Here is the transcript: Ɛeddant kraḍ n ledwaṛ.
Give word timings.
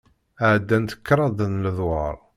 Ɛeddant 0.51 0.97
kraḍ 1.07 1.39
n 1.45 1.61
ledwaṛ. 1.63 2.15